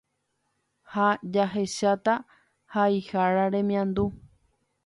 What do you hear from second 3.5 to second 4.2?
remiandu.